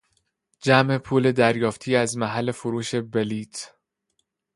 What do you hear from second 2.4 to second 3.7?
فروش بلیط